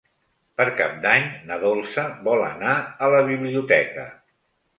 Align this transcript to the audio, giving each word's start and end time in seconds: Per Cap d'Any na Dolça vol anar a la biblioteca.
Per 0.61 0.65
Cap 0.77 0.95
d'Any 1.03 1.27
na 1.51 1.59
Dolça 1.65 2.05
vol 2.29 2.41
anar 2.47 2.73
a 2.79 3.11
la 3.19 3.21
biblioteca. 3.29 4.09